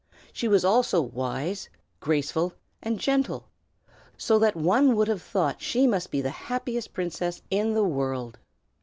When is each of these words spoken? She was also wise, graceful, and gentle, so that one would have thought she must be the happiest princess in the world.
She 0.33 0.47
was 0.47 0.65
also 0.65 0.99
wise, 0.99 1.69
graceful, 1.99 2.53
and 2.81 2.99
gentle, 2.99 3.49
so 4.17 4.39
that 4.39 4.55
one 4.55 4.95
would 4.95 5.07
have 5.07 5.21
thought 5.21 5.61
she 5.61 5.85
must 5.85 6.09
be 6.09 6.21
the 6.21 6.31
happiest 6.49 6.91
princess 6.91 7.43
in 7.51 7.75
the 7.75 7.83
world. 7.85 8.39